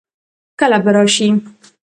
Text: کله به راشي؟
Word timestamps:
کله 0.59 0.77
به 0.85 0.91
راشي؟ 0.95 1.27